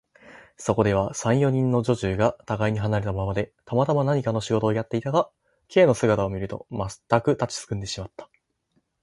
[0.57, 5.29] そこでは、三、四人の女中がたがいに離れたままで、たまたま何かの仕事をやっていたが、
[5.67, 8.27] Ｋ の姿を見ると、まったく立ちすくんでしまった。